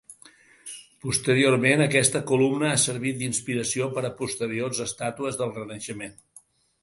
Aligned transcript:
Posteriorment 1.01 1.83
aquesta 1.83 2.21
columna 2.31 2.71
ha 2.71 2.79
servit 2.85 3.19
d'inspiració 3.19 3.91
per 3.97 4.05
a 4.09 4.13
posteriors 4.23 4.83
estàtues 4.89 5.41
del 5.43 5.55
Renaixement. 5.61 6.19